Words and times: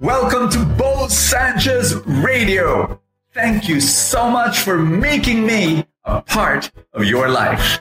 Welcome 0.00 0.48
to 0.50 0.64
Bo 0.64 1.08
Sanchez 1.08 1.96
Radio. 2.06 3.00
Thank 3.32 3.68
you 3.68 3.80
so 3.80 4.30
much 4.30 4.60
for 4.60 4.78
making 4.78 5.44
me 5.44 5.86
a 6.04 6.22
part 6.22 6.70
of 6.92 7.04
your 7.04 7.28
life. 7.28 7.80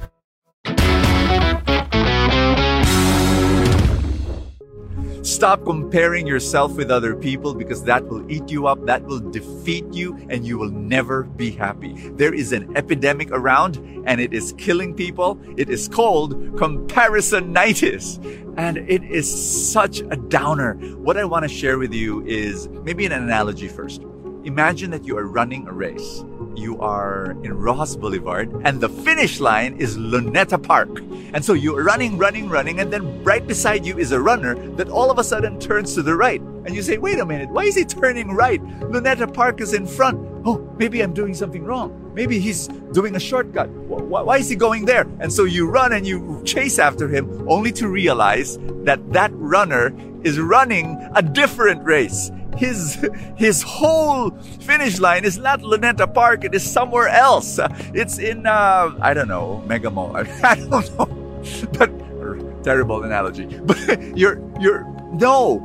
Stop 5.38 5.66
comparing 5.66 6.26
yourself 6.26 6.76
with 6.78 6.90
other 6.90 7.16
people 7.16 7.54
because 7.54 7.84
that 7.84 8.04
will 8.08 8.26
eat 8.28 8.50
you 8.50 8.66
up, 8.66 8.84
that 8.88 9.04
will 9.04 9.20
defeat 9.20 9.86
you, 9.94 10.18
and 10.32 10.48
you 10.48 10.58
will 10.58 10.72
never 10.72 11.26
be 11.26 11.52
happy. 11.52 11.94
There 12.16 12.34
is 12.34 12.54
an 12.54 12.76
epidemic 12.76 13.30
around 13.30 13.78
and 14.08 14.20
it 14.20 14.34
is 14.34 14.56
killing 14.58 14.96
people. 14.96 15.40
It 15.56 15.70
is 15.70 15.88
called 15.88 16.34
comparisonitis. 16.56 18.18
And 18.58 18.78
it 18.90 19.04
is 19.04 19.72
such 19.72 20.00
a 20.00 20.16
downer. 20.16 20.74
What 20.96 21.18
I 21.18 21.26
want 21.26 21.44
to 21.44 21.50
share 21.50 21.78
with 21.78 21.94
you 21.94 22.26
is 22.26 22.68
maybe 22.70 23.06
an 23.06 23.12
analogy 23.12 23.68
first. 23.68 24.02
Imagine 24.44 24.90
that 24.90 25.06
you 25.06 25.20
are 25.20 25.28
running 25.28 25.68
a 25.68 25.72
race 25.72 26.24
you 26.58 26.80
are 26.80 27.32
in 27.44 27.54
Roxas 27.54 27.96
Boulevard, 27.96 28.52
and 28.66 28.82
the 28.82 28.90
finish 28.90 29.40
line 29.40 29.76
is 29.78 29.98
Luneta 29.98 30.62
Park. 30.62 30.90
And 31.34 31.44
so 31.44 31.54
you're 31.54 31.84
running, 31.84 32.18
running, 32.18 32.50
running, 32.50 32.80
and 32.80 32.92
then 32.92 33.24
right 33.24 33.46
beside 33.46 33.86
you 33.86 33.98
is 33.98 34.12
a 34.12 34.20
runner 34.20 34.56
that 34.76 34.90
all 34.90 35.12
of 35.12 35.20
a 35.20 35.24
sudden 35.24 35.60
turns 35.60 35.94
to 35.96 36.02
the 36.02 36.16
right. 36.16 36.42
And 36.66 36.76
you 36.76 36.82
say, 36.82 36.98
wait 36.98 37.20
a 37.20 37.26
minute, 37.26 37.50
why 37.50 37.64
is 37.66 37.76
he 37.76 37.86
turning 37.86 38.32
right? 38.32 38.62
Luneta 38.82 39.32
Park 39.32 39.62
is 39.62 39.74
in 39.74 39.86
front. 39.86 40.20
Oh, 40.46 40.58
maybe 40.78 41.02
I'm 41.02 41.14
doing 41.14 41.34
something 41.34 41.64
wrong. 41.64 42.12
Maybe 42.14 42.40
he's 42.40 42.68
doing 42.94 43.16
a 43.16 43.20
shortcut. 43.20 43.70
Why 43.70 44.38
is 44.38 44.50
he 44.50 44.56
going 44.56 44.86
there? 44.86 45.08
And 45.20 45.32
so 45.32 45.44
you 45.44 45.70
run 45.70 45.94
and 45.94 46.08
you 46.08 46.42
chase 46.46 46.80
after 46.80 47.08
him 47.08 47.48
only 47.48 47.72
to 47.74 47.88
realize 47.88 48.58
that 48.84 49.14
that 49.14 49.32
runner 49.34 49.94
is 50.24 50.40
running 50.40 50.98
a 51.16 51.22
different 51.22 51.84
race 51.84 52.32
his 52.58 52.98
his 53.38 53.62
whole 53.62 54.32
finish 54.60 55.00
line 55.00 55.26
is 55.26 55.38
not 55.38 55.62
Luneta 55.62 56.12
Park. 56.12 56.44
It 56.44 56.54
is 56.54 56.64
somewhere 56.70 57.08
else. 57.08 57.60
It's 57.94 58.18
in 58.18 58.46
uh, 58.46 58.98
I 59.02 59.14
don't 59.14 59.28
know 59.28 59.64
Mega 59.68 59.90
Mall. 59.90 60.16
I 60.44 60.56
don't 60.56 60.98
know, 60.98 61.08
but 61.78 61.92
terrible 62.64 63.04
analogy. 63.04 63.46
But 63.46 64.18
you're 64.18 64.42
you're 64.60 64.84
no. 65.14 65.64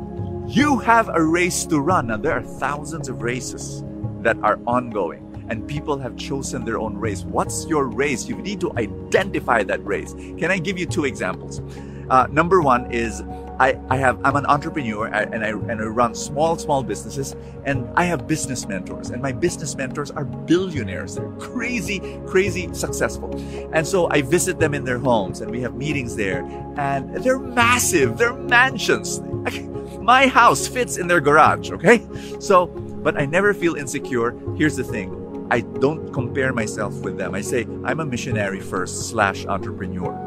You 0.49 0.79
have 0.81 1.09
a 1.09 1.23
race 1.23 1.65
to 1.67 1.81
run. 1.81 2.09
Now 2.09 2.17
there 2.17 2.33
are 2.33 2.43
thousands 2.43 3.09
of 3.09 3.23
races 3.23 3.83
that 4.21 4.37
are 4.43 4.59
ongoing 4.67 5.33
and 5.49 5.67
people 5.67 5.99
have 5.99 6.17
chosen 6.17 6.65
their 6.65 6.79
own 6.79 6.97
race. 6.97 7.25
What's 7.25 7.67
your 7.67 7.87
race? 7.87 8.29
You 8.29 8.37
need 8.37 8.61
to 8.61 8.73
identify 8.77 9.63
that 9.65 9.85
race. 9.85 10.15
Can 10.15 10.51
I 10.51 10.59
give 10.59 10.79
you 10.79 10.87
two 10.87 11.05
examples? 11.05 11.61
Uh, 12.09 12.27
number 12.31 12.61
one 12.63 12.91
is 12.91 13.23
I, 13.63 13.79
I 13.91 13.97
have 13.99 14.19
I'm 14.25 14.35
an 14.35 14.45
entrepreneur 14.47 15.07
and 15.07 15.45
I 15.45 15.51
and 15.51 15.81
I 15.81 15.85
run 15.85 16.17
small 16.17 16.59
small 16.59 16.83
businesses 16.83 17.37
and 17.65 17.89
I 17.95 18.03
have 18.07 18.27
business 18.27 18.67
mentors 18.67 19.11
and 19.11 19.23
my 19.23 19.31
business 19.31 19.77
mentors 19.77 20.11
are 20.11 20.25
billionaires. 20.25 21.15
They're 21.15 21.31
crazy 21.39 22.01
crazy 22.27 22.75
successful. 22.75 23.31
And 23.73 23.87
so 23.87 24.11
I 24.11 24.23
visit 24.23 24.59
them 24.59 24.75
in 24.75 24.83
their 24.83 24.99
homes 24.99 25.43
and 25.43 25.49
we 25.49 25.61
have 25.61 25.77
meetings 25.77 26.17
there 26.17 26.43
and 26.77 27.15
they're 27.23 27.39
massive. 27.39 28.19
They're 28.19 28.35
mansions. 28.35 29.21
My 30.01 30.27
house 30.27 30.67
fits 30.67 30.97
in 30.97 31.07
their 31.07 31.21
garage 31.21 31.71
okay? 31.71 32.05
So 32.41 32.67
but 32.67 33.17
I 33.17 33.27
never 33.27 33.55
feel 33.55 33.77
insecure. 33.77 34.35
Here's 34.57 34.75
the 34.75 34.83
thing. 34.83 35.47
I 35.53 35.61
don't 35.61 36.13
compare 36.13 36.53
myself 36.53 36.95
with 37.03 37.17
them. 37.17 37.33
I 37.33 37.43
say 37.43 37.65
I'm 37.85 38.01
a 38.01 38.07
missionary 38.07 38.61
first 38.61 39.09
slash 39.09 39.47
entrepreneur 39.47 40.22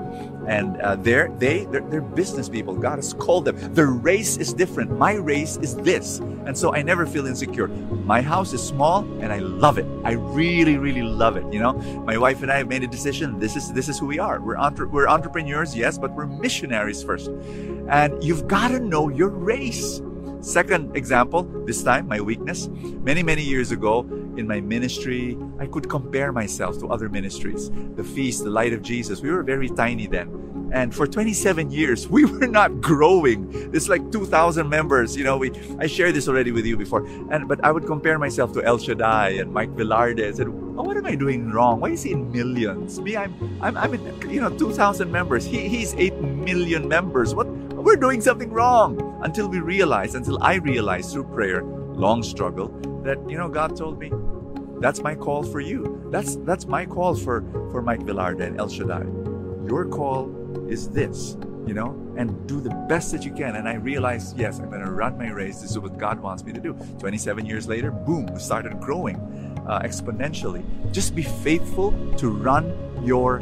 and 0.47 0.77
uh, 0.81 0.95
they're 0.95 1.29
they 1.37 1.65
they're, 1.65 1.81
they're, 1.89 2.01
business 2.01 2.47
people. 2.47 2.75
God 2.75 2.97
has 2.97 3.13
called 3.13 3.45
them. 3.45 3.57
Their 3.73 3.87
race 3.87 4.37
is 4.37 4.53
different. 4.53 4.91
My 4.97 5.13
race 5.13 5.57
is 5.57 5.75
this. 5.75 6.19
And 6.19 6.57
so 6.57 6.73
i 6.73 6.81
never 6.81 7.05
feel 7.05 7.25
insecure. 7.25 7.67
My 7.67 8.21
house 8.21 8.53
is 8.53 8.61
small 8.63 9.03
and 9.21 9.33
i 9.33 9.39
love 9.39 9.77
it. 9.77 9.85
I 10.03 10.11
really 10.11 10.77
really 10.77 11.01
love 11.01 11.35
it 11.37 11.45
you 11.51 11.59
know? 11.59 11.73
My 12.05 12.17
wife 12.17 12.41
and 12.41 12.51
i 12.51 12.57
have 12.57 12.67
made 12.67 12.83
a 12.83 12.87
decision. 12.87 13.39
This 13.39 13.55
is 13.55 13.73
this 13.73 13.89
is 13.89 13.99
who 13.99 14.05
we 14.05 14.19
are. 14.19 14.39
We're 14.39 14.57
entre- 14.57 14.87
we're 14.87 15.07
entrepreneurs 15.07 15.75
yes 15.75 15.97
but 15.97 16.11
we're 16.11 16.27
missionaries 16.27 17.03
first. 17.03 17.29
And 17.89 18.23
you've 18.23 18.47
got 18.47 18.69
to 18.69 18.79
know 18.79 19.09
your 19.09 19.29
race. 19.29 20.01
Second 20.41 20.95
example, 20.95 21.43
this 21.65 21.81
time 21.81 22.07
my 22.07 22.21
weakness. 22.21 22.67
Many, 22.67 23.23
many 23.23 23.41
years 23.41 23.71
ago 23.71 24.03
in 24.37 24.47
my 24.47 24.61
ministry, 24.61 25.37
I 25.59 25.65
could 25.67 25.89
compare 25.89 26.31
myself 26.31 26.79
to 26.79 26.87
other 26.87 27.09
ministries. 27.09 27.71
The 27.95 28.03
Feast, 28.03 28.43
the 28.43 28.49
Light 28.49 28.73
of 28.73 28.81
Jesus, 28.81 29.21
we 29.21 29.31
were 29.31 29.43
very 29.43 29.69
tiny 29.69 30.07
then. 30.07 30.45
And 30.73 30.93
for 30.93 31.07
27 31.07 31.71
years, 31.71 32.07
we 32.15 32.25
were 32.25 32.47
not 32.47 32.81
growing. 32.81 33.49
It's 33.73 33.87
like 33.87 34.11
2,000 34.11 34.67
members. 34.67 35.15
You 35.15 35.23
know, 35.23 35.37
we 35.37 35.51
I 35.79 35.87
shared 35.87 36.15
this 36.15 36.27
already 36.27 36.51
with 36.51 36.65
you 36.65 36.77
before. 36.77 37.05
And 37.31 37.47
but 37.47 37.63
I 37.63 37.71
would 37.71 37.85
compare 37.85 38.19
myself 38.19 38.51
to 38.53 38.63
El 38.63 38.77
Shaddai 38.77 39.29
and 39.39 39.53
Mike 39.53 39.75
Velarde 39.75 40.25
and 40.27 40.35
said, 40.35 40.47
oh, 40.47 40.83
what 40.83 40.97
am 40.97 41.05
I 41.05 41.15
doing 41.15 41.49
wrong? 41.51 41.79
Why 41.79 41.89
is 41.91 42.03
he 42.03 42.11
in 42.11 42.31
millions? 42.31 42.99
Me, 42.99 43.15
I'm 43.15 43.33
I'm 43.61 43.77
I'm 43.77 43.93
in 43.93 44.29
you 44.29 44.41
know 44.41 44.49
2,000 44.49 45.11
members. 45.11 45.45
He 45.45 45.69
he's 45.69 45.93
8 45.93 46.19
million 46.21 46.87
members. 46.87 47.33
What 47.33 47.47
we're 47.47 47.95
doing 47.95 48.19
something 48.19 48.49
wrong 48.49 48.99
until 49.23 49.47
we 49.47 49.59
realize, 49.59 50.15
until 50.15 50.41
I 50.41 50.55
realized 50.55 51.13
through 51.13 51.25
prayer, 51.25 51.63
long 51.63 52.23
struggle, 52.23 52.69
that 53.05 53.17
you 53.29 53.37
know 53.37 53.47
God 53.47 53.75
told 53.77 53.99
me, 53.99 54.11
that's 54.81 55.01
my 55.01 55.15
call 55.15 55.43
for 55.43 55.61
you. 55.61 56.09
That's 56.11 56.35
that's 56.37 56.65
my 56.65 56.85
call 56.85 57.15
for 57.15 57.41
for 57.71 57.81
Mike 57.81 58.01
Velarde 58.01 58.41
and 58.41 58.59
El 58.59 58.69
Shaddai. 58.69 59.05
Your 59.67 59.85
call 59.85 60.29
is 60.69 60.89
this, 60.89 61.37
you 61.65 61.73
know, 61.73 61.89
and 62.17 62.47
do 62.47 62.59
the 62.59 62.71
best 62.89 63.11
that 63.11 63.23
you 63.23 63.31
can. 63.31 63.55
And 63.55 63.67
I 63.67 63.75
realized, 63.75 64.37
yes, 64.37 64.59
I'm 64.59 64.69
going 64.69 64.83
to 64.83 64.91
run 64.91 65.17
my 65.17 65.29
race. 65.29 65.61
This 65.61 65.71
is 65.71 65.79
what 65.79 65.97
God 65.97 66.19
wants 66.19 66.43
me 66.43 66.53
to 66.53 66.59
do. 66.59 66.73
27 66.99 67.45
years 67.45 67.67
later, 67.67 67.91
boom, 67.91 68.27
we 68.27 68.39
started 68.39 68.79
growing 68.79 69.17
uh, 69.67 69.79
exponentially. 69.83 70.63
Just 70.91 71.15
be 71.15 71.23
faithful 71.23 71.91
to 72.17 72.29
run 72.29 72.73
your 73.03 73.39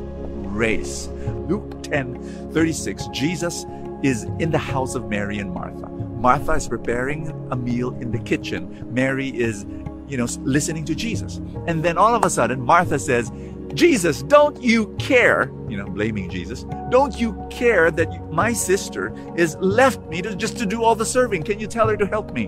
race. 0.54 1.08
Luke 1.48 1.84
10 1.84 2.52
36, 2.54 3.08
Jesus 3.08 3.66
is 4.04 4.24
in 4.40 4.52
the 4.52 4.58
house 4.58 4.96
of 4.96 5.10
Mary 5.10 5.40
and 5.40 5.54
Martha. 5.54 5.93
Martha 6.24 6.54
is 6.54 6.70
preparing 6.70 7.28
a 7.52 7.56
meal 7.58 7.90
in 7.96 8.10
the 8.10 8.18
kitchen. 8.18 8.88
Mary 8.94 9.28
is, 9.28 9.66
you 10.08 10.16
know, 10.16 10.24
listening 10.44 10.86
to 10.86 10.96
Jesus. 10.96 11.42
And 11.68 11.84
then 11.84 11.98
all 11.98 12.16
of 12.16 12.24
a 12.24 12.30
sudden, 12.30 12.62
Martha 12.62 12.98
says, 12.98 13.30
Jesus, 13.74 14.24
don't 14.24 14.64
you 14.64 14.96
care, 14.98 15.52
you 15.68 15.76
know, 15.76 15.86
blaming 15.86 16.30
Jesus, 16.30 16.64
don't 16.90 17.20
you 17.20 17.46
care 17.50 17.92
that 17.92 18.32
my 18.32 18.54
sister 18.54 19.14
is 19.36 19.58
left 19.58 20.00
me 20.08 20.22
to 20.22 20.34
just 20.34 20.58
to 20.60 20.66
do 20.66 20.82
all 20.82 20.96
the 20.96 21.06
serving? 21.06 21.44
Can 21.44 21.60
you 21.60 21.68
tell 21.68 21.90
her 21.90 21.98
to 21.98 22.08
help 22.08 22.32
me? 22.32 22.46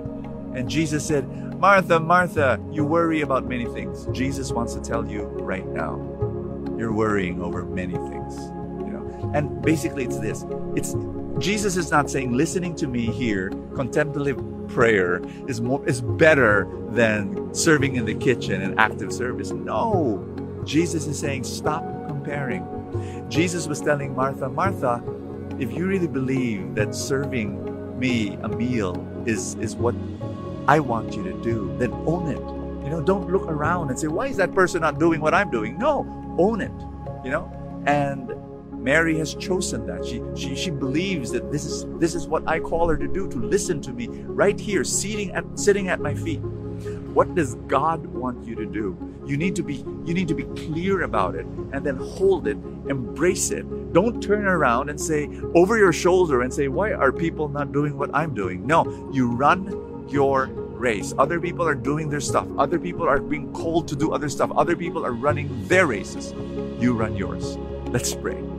And 0.53 0.69
Jesus 0.69 1.05
said, 1.05 1.27
Martha, 1.59 1.99
Martha, 1.99 2.57
you 2.71 2.85
worry 2.85 3.23
about 3.23 3.45
many 3.45 3.65
things. 3.65 4.07
Jesus 4.13 4.53
wants 4.53 4.73
to 4.75 4.79
tell 4.79 5.05
you 5.05 5.23
right 5.23 5.67
now, 5.67 5.97
you're 6.77 6.93
worrying 6.93 7.41
over 7.41 7.65
many 7.65 7.95
things. 7.95 8.37
You 8.79 8.91
know, 8.93 9.31
and 9.33 9.61
basically 9.61 10.05
it's 10.05 10.19
this. 10.19 10.45
It's 10.77 10.95
Jesus 11.39 11.75
is 11.75 11.91
not 11.91 12.09
saying 12.09 12.33
listening 12.33 12.75
to 12.75 12.87
me 12.87 13.07
here, 13.07 13.49
contemplative 13.75 14.41
prayer 14.69 15.21
is 15.47 15.61
more 15.61 15.85
is 15.87 16.01
better 16.01 16.67
than 16.89 17.53
serving 17.53 17.95
in 17.95 18.05
the 18.05 18.15
kitchen 18.15 18.61
and 18.61 18.79
active 18.79 19.11
service. 19.11 19.51
No. 19.51 20.23
Jesus 20.65 21.07
is 21.07 21.19
saying 21.19 21.43
stop 21.43 21.83
comparing. 22.07 22.63
Jesus 23.29 23.67
was 23.67 23.81
telling 23.81 24.15
Martha, 24.15 24.49
Martha, 24.49 25.03
if 25.59 25.71
you 25.73 25.85
really 25.85 26.07
believe 26.07 26.75
that 26.75 26.95
serving 26.95 27.99
me 27.99 28.35
a 28.43 28.49
meal 28.49 28.95
is 29.25 29.55
is 29.55 29.75
what 29.75 29.95
I 30.67 30.79
want 30.79 31.15
you 31.15 31.23
to 31.23 31.33
do, 31.41 31.75
then 31.77 31.91
own 32.05 32.29
it. 32.29 32.39
You 32.83 32.91
know, 32.91 33.01
don't 33.01 33.31
look 33.31 33.43
around 33.43 33.89
and 33.89 33.99
say, 33.99 34.07
why 34.07 34.27
is 34.27 34.37
that 34.37 34.53
person 34.53 34.81
not 34.81 34.99
doing 34.99 35.19
what 35.19 35.33
I'm 35.33 35.49
doing? 35.49 35.77
No, 35.77 36.05
own 36.37 36.61
it. 36.61 36.71
You 37.23 37.31
know? 37.31 37.51
And 37.85 38.31
Mary 38.85 39.17
has 39.17 39.33
chosen 39.33 39.87
that. 39.87 40.05
She, 40.05 40.21
she, 40.35 40.55
she 40.55 40.69
believes 40.69 41.31
that 41.31 41.51
this 41.51 41.65
is, 41.65 41.87
this 41.97 42.13
is 42.13 42.27
what 42.27 42.47
I 42.47 42.59
call 42.59 42.87
her 42.87 42.95
to 42.95 43.07
do, 43.07 43.27
to 43.27 43.37
listen 43.39 43.81
to 43.81 43.91
me 43.91 44.07
right 44.09 44.59
here, 44.59 44.83
sitting 44.83 45.31
at, 45.31 45.43
sitting 45.57 45.89
at 45.89 45.99
my 45.99 46.13
feet. 46.13 46.39
What 47.17 47.33
does 47.33 47.55
God 47.67 48.05
want 48.05 48.45
you 48.45 48.53
to 48.55 48.65
do? 48.65 48.95
You 49.25 49.37
need 49.37 49.55
to 49.55 49.63
be 49.63 49.77
you 50.05 50.13
need 50.13 50.27
to 50.27 50.35
be 50.35 50.43
clear 50.43 51.01
about 51.01 51.33
it 51.33 51.47
and 51.71 51.83
then 51.83 51.95
hold 51.95 52.47
it, 52.47 52.57
embrace 52.87 53.49
it. 53.49 53.65
Don't 53.91 54.21
turn 54.21 54.45
around 54.45 54.89
and 54.89 55.01
say 55.01 55.29
over 55.55 55.79
your 55.79 55.93
shoulder 55.93 56.41
and 56.43 56.53
say, 56.53 56.67
"Why 56.67 56.93
are 56.93 57.11
people 57.11 57.47
not 57.49 57.71
doing 57.71 57.97
what 57.97 58.11
I'm 58.13 58.35
doing?" 58.35 58.67
No, 58.67 59.09
you 59.11 59.31
run 59.31 60.05
your 60.09 60.47
race. 60.77 61.13
Other 61.17 61.39
people 61.39 61.65
are 61.65 61.73
doing 61.73 62.09
their 62.09 62.21
stuff. 62.21 62.47
Other 62.59 62.77
people 62.77 63.07
are 63.07 63.19
being 63.19 63.51
called 63.51 63.87
to 63.87 63.95
do 63.95 64.11
other 64.11 64.29
stuff. 64.29 64.51
Other 64.55 64.75
people 64.75 65.03
are 65.03 65.13
running 65.13 65.49
their 65.67 65.87
races. 65.87 66.33
You 66.79 66.93
run 66.93 67.15
yours. 67.15 67.57
Let's 67.87 68.13
pray. 68.13 68.54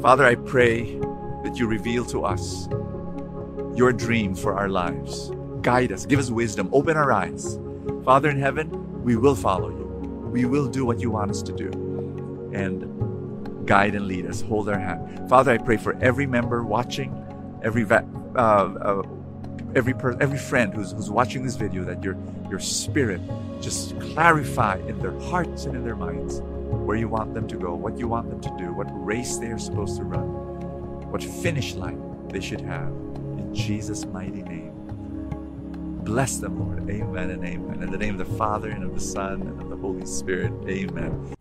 Father, 0.00 0.24
I 0.24 0.34
pray 0.34 0.98
that 1.44 1.58
you 1.58 1.66
reveal 1.66 2.06
to 2.06 2.24
us 2.24 2.68
your 3.76 3.92
dream 3.92 4.34
for 4.34 4.54
our 4.54 4.70
lives. 4.70 5.30
Guide 5.60 5.92
us, 5.92 6.06
give 6.06 6.18
us 6.18 6.30
wisdom, 6.30 6.70
open 6.72 6.96
our 6.96 7.12
eyes. 7.12 7.58
Father 8.02 8.30
in 8.30 8.38
heaven, 8.38 9.02
we 9.02 9.16
will 9.16 9.34
follow 9.34 9.68
you. 9.68 9.84
We 10.32 10.46
will 10.46 10.68
do 10.68 10.86
what 10.86 11.00
you 11.00 11.10
want 11.10 11.30
us 11.30 11.42
to 11.42 11.52
do. 11.52 11.68
And 12.54 13.66
guide 13.66 13.94
and 13.94 14.06
lead 14.06 14.24
us, 14.24 14.40
hold 14.40 14.70
our 14.70 14.78
hand. 14.78 15.28
Father, 15.28 15.52
I 15.52 15.58
pray 15.58 15.76
for 15.76 15.94
every 16.00 16.26
member 16.26 16.64
watching, 16.64 17.12
every 17.62 17.84
uh, 17.84 18.00
uh, 18.36 19.02
every 19.74 19.92
per, 19.92 20.16
every 20.18 20.38
friend 20.38 20.72
who's, 20.72 20.92
who's 20.92 21.10
watching 21.10 21.44
this 21.44 21.56
video 21.56 21.84
that 21.84 22.02
your 22.02 22.16
your 22.48 22.58
spirit 22.58 23.20
just 23.60 24.00
clarify 24.00 24.78
in 24.88 24.98
their 25.00 25.18
hearts 25.28 25.66
and 25.66 25.76
in 25.76 25.84
their 25.84 25.94
minds 25.94 26.40
where 26.70 26.96
you 26.96 27.08
want 27.08 27.34
them 27.34 27.46
to 27.48 27.56
go, 27.56 27.74
what 27.74 27.98
you 27.98 28.08
want 28.08 28.30
them 28.30 28.40
to 28.40 28.54
do, 28.58 28.72
what 28.72 28.88
race 28.90 29.36
they 29.38 29.48
are 29.48 29.58
supposed 29.58 29.96
to 29.96 30.04
run, 30.04 30.26
what 31.10 31.22
finish 31.22 31.74
line 31.74 32.00
they 32.28 32.40
should 32.40 32.60
have. 32.60 32.88
In 32.88 33.54
Jesus' 33.54 34.04
mighty 34.06 34.42
name. 34.42 34.72
Bless 36.04 36.38
them, 36.38 36.58
Lord. 36.58 36.90
Amen 36.90 37.30
and 37.30 37.44
amen. 37.44 37.82
In 37.82 37.90
the 37.90 37.98
name 37.98 38.20
of 38.20 38.28
the 38.28 38.36
Father 38.36 38.70
and 38.70 38.82
of 38.84 38.94
the 38.94 39.00
Son 39.00 39.42
and 39.42 39.60
of 39.60 39.68
the 39.68 39.76
Holy 39.76 40.06
Spirit. 40.06 40.52
Amen. 40.66 41.34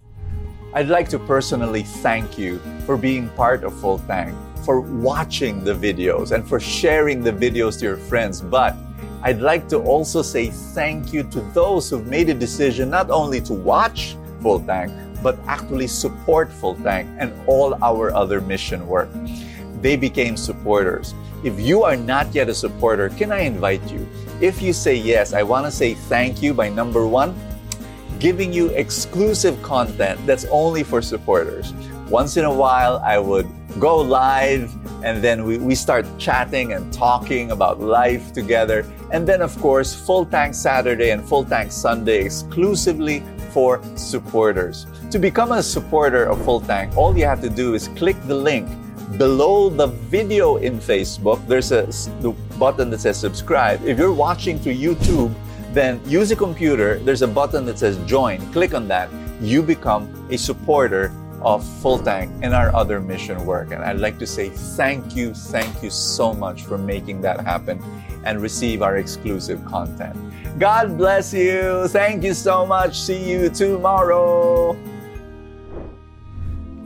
I'd 0.74 0.90
like 0.90 1.10
to 1.10 1.20
personally 1.20 1.84
thank 1.84 2.38
you 2.38 2.60
for 2.86 2.96
being 2.96 3.30
part 3.30 3.64
of 3.64 3.74
Full 3.80 4.00
Tank, 4.00 4.36
for 4.64 4.82
watching 4.82 5.64
the 5.64 5.74
videos, 5.74 6.32
and 6.32 6.48
for 6.48 6.60
sharing 6.60 7.24
the 7.24 7.32
videos 7.32 7.80
to 7.80 7.86
your 7.86 7.98
friends. 7.98 8.42
But 8.42 8.76
I'd 9.24 9.42
like 9.42 9.68
to 9.70 9.80
also 9.80 10.22
say 10.22 10.50
thank 10.50 11.12
you 11.12 11.24
to 11.24 11.42
those 11.54 11.90
who've 11.90 12.06
made 12.06 12.30
a 12.30 12.34
decision 12.34 12.90
not 12.90 13.10
only 13.10 13.42
to 13.42 13.54
watch 13.54 14.16
Full 14.42 14.60
Tank, 14.62 14.94
but 15.22 15.38
actually 15.48 15.88
support 15.88 16.52
Full 16.52 16.76
Tank 16.76 17.10
and 17.20 17.34
all 17.48 17.78
our 17.84 18.14
other 18.14 18.42
mission 18.42 18.88
work. 18.88 19.10
They 19.82 19.96
became 19.96 20.36
supporters. 20.38 21.14
If 21.44 21.60
you 21.60 21.84
are 21.84 21.96
not 21.96 22.36
yet 22.36 22.50
a 22.50 22.54
supporter, 22.54 23.10
can 23.10 23.32
I 23.32 23.42
invite 23.42 23.84
you? 23.90 24.08
If 24.42 24.62
you 24.62 24.74
say 24.74 24.96
yes, 24.96 25.34
I 25.34 25.44
want 25.44 25.66
to 25.66 25.72
say 25.72 25.94
thank 25.94 26.42
you 26.42 26.54
by 26.54 26.70
number 26.70 27.08
one, 27.08 27.34
giving 28.20 28.52
you 28.52 28.68
exclusive 28.70 29.62
content 29.64 30.20
that's 30.26 30.46
only 30.52 30.84
for 30.84 31.02
supporters. 31.02 31.74
Once 32.10 32.38
in 32.38 32.44
a 32.44 32.54
while, 32.54 32.98
I 33.06 33.20
would 33.20 33.48
go 33.80 33.98
live 33.98 34.74
and 35.04 35.24
then 35.24 35.46
we, 35.46 35.58
we 35.58 35.76
start 35.76 36.06
chatting 36.18 36.74
and 36.74 36.92
talking 36.92 37.52
about 37.52 37.80
life 37.80 38.34
together. 38.34 38.86
And 39.12 39.28
then, 39.28 39.42
of 39.42 39.58
course, 39.60 39.94
Full 39.94 40.26
Tank 40.26 40.56
Saturday 40.56 41.12
and 41.12 41.24
Full 41.24 41.46
Tank 41.46 41.72
Sunday 41.72 42.26
exclusively 42.26 43.24
for 43.52 43.82
supporters. 43.96 44.86
To 45.12 45.18
become 45.18 45.54
a 45.54 45.64
supporter 45.64 46.26
of 46.26 46.46
Full 46.46 46.62
Tank, 46.62 46.96
all 46.96 47.18
you 47.18 47.26
have 47.26 47.42
to 47.42 47.50
do 47.50 47.74
is 47.74 47.88
click 47.98 48.16
the 48.28 48.36
link 48.36 48.70
below 49.18 49.68
the 49.68 49.88
video 49.88 50.58
in 50.58 50.78
Facebook. 50.78 51.42
There's 51.48 51.72
a 51.72 51.88
the 52.22 52.30
button 52.60 52.92
that 52.92 53.00
says 53.00 53.18
subscribe. 53.18 53.84
If 53.84 53.98
you're 53.98 54.14
watching 54.14 54.60
through 54.60 54.76
YouTube, 54.76 55.34
then 55.74 56.00
use 56.06 56.30
a 56.30 56.36
computer. 56.36 57.00
There's 57.00 57.24
a 57.24 57.28
button 57.28 57.66
that 57.66 57.80
says 57.80 57.98
join. 58.06 58.40
Click 58.54 58.76
on 58.76 58.88
that. 58.90 59.10
You 59.42 59.64
become 59.64 60.06
a 60.30 60.38
supporter 60.38 61.12
of 61.42 61.66
Full 61.82 61.98
Tank 61.98 62.32
and 62.44 62.54
our 62.54 62.72
other 62.76 63.00
mission 63.00 63.44
work. 63.48 63.72
And 63.72 63.84
I'd 63.84 63.98
like 63.98 64.20
to 64.20 64.28
say 64.28 64.50
thank 64.50 65.16
you, 65.16 65.34
thank 65.34 65.82
you 65.82 65.90
so 65.90 66.36
much 66.36 66.66
for 66.66 66.78
making 66.78 67.22
that 67.22 67.40
happen 67.42 67.82
and 68.26 68.44
receive 68.44 68.84
our 68.84 68.98
exclusive 68.98 69.66
content. 69.66 70.16
God 70.60 71.00
bless 71.00 71.34
you. 71.34 71.88
Thank 71.88 72.24
you 72.24 72.36
so 72.36 72.64
much. 72.64 73.00
See 73.00 73.28
you 73.28 73.50
tomorrow. 73.50 74.78